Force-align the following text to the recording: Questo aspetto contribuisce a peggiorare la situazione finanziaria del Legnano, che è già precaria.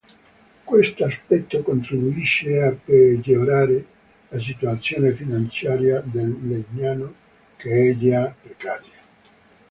Questo 0.63 1.05
aspetto 1.05 1.61
contribuisce 1.61 2.59
a 2.59 2.71
peggiorare 2.71 3.85
la 4.29 4.39
situazione 4.39 5.11
finanziaria 5.11 5.99
del 6.03 6.35
Legnano, 6.41 7.13
che 7.55 7.91
è 7.91 7.95
già 7.95 8.33
precaria. 8.41 8.99